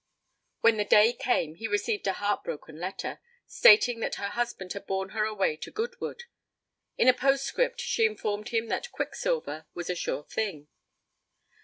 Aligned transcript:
When 0.61 0.77
the 0.77 0.83
day 0.83 1.13
came, 1.13 1.53
he 1.53 1.67
received 1.67 2.07
a 2.07 2.13
heart 2.13 2.43
broken 2.43 2.79
letter, 2.79 3.19
stating 3.45 3.99
that 3.99 4.15
her 4.15 4.29
husband 4.29 4.73
had 4.73 4.87
borne 4.87 5.09
her 5.09 5.25
away 5.25 5.55
to 5.57 5.69
Goodwood. 5.69 6.23
In 6.97 7.07
a 7.07 7.13
postscript 7.13 7.79
she 7.79 8.07
informed 8.07 8.49
him 8.49 8.65
that 8.69 8.91
'Quicksilver 8.91 9.67
was 9.75 9.91
a 9.91 9.95
sure 9.95 10.23
thing'. 10.23 10.69